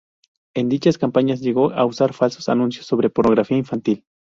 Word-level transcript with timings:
En 0.55 0.67
dichas 0.67 0.97
campañas 0.97 1.41
llegó 1.41 1.73
a 1.73 1.85
usar 1.85 2.13
falsos 2.13 2.49
anuncios 2.49 2.87
sobre 2.87 3.11
pornografía 3.11 3.57
infantil. 3.57 4.03